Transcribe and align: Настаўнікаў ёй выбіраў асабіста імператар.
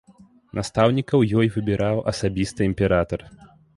Настаўнікаў 0.59 1.25
ёй 1.39 1.47
выбіраў 1.57 2.01
асабіста 2.13 2.59
імператар. 2.71 3.19